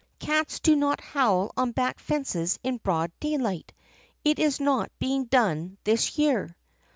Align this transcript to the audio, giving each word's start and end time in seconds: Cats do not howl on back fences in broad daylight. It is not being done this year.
Cats 0.17 0.59
do 0.59 0.75
not 0.75 0.99
howl 0.99 1.51
on 1.55 1.73
back 1.73 1.99
fences 1.99 2.57
in 2.63 2.77
broad 2.77 3.11
daylight. 3.19 3.71
It 4.25 4.39
is 4.39 4.59
not 4.59 4.91
being 4.97 5.25
done 5.25 5.77
this 5.83 6.17
year. 6.17 6.55